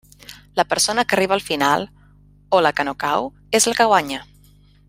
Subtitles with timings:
[0.59, 1.87] La persona que arriba al final,
[2.49, 4.27] o la que no cau, és la que guanya.